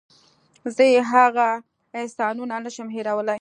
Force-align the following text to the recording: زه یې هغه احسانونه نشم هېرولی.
زه 0.75 0.83
یې 0.93 0.99
هغه 1.11 1.49
احسانونه 1.99 2.55
نشم 2.65 2.87
هېرولی. 2.95 3.29